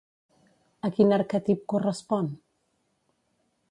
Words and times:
A 0.89 0.91
quin 0.95 1.13
arquetip 1.19 1.63
correspon? 1.75 2.35